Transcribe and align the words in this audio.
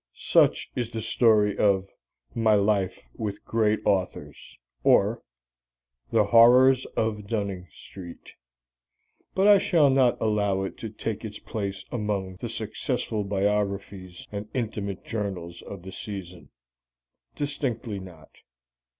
Such 0.15 0.71
is 0.75 0.89
the 0.89 0.99
story 0.99 1.55
of 1.59 1.87
"My 2.33 2.55
Life 2.55 3.03
With 3.13 3.45
Great 3.45 3.81
Authors; 3.85 4.57
or, 4.83 5.21
The 6.09 6.23
Horrors 6.23 6.87
of 6.97 7.27
Dunning 7.27 7.67
Street." 7.69 8.31
But 9.35 9.47
I 9.47 9.59
shall 9.59 9.91
not 9.91 10.19
allow 10.19 10.63
it 10.63 10.75
to 10.79 10.89
"take 10.89 11.23
its 11.23 11.37
place 11.37 11.85
among 11.91 12.37
the 12.37 12.49
successful 12.49 13.23
biographies 13.23 14.27
and 14.31 14.49
intimate 14.55 15.05
journals 15.05 15.61
of 15.61 15.83
the 15.83 15.91
season." 15.91 16.49
Distinctly 17.35 17.99
not. 17.99 18.31